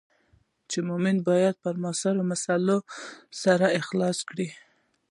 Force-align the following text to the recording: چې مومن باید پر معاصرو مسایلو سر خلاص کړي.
چې 0.69 0.77
مومن 0.87 1.17
باید 1.29 1.55
پر 1.63 1.75
معاصرو 1.83 2.23
مسایلو 2.31 2.77
سر 3.41 3.59
خلاص 3.87 4.17
کړي. 4.29 4.47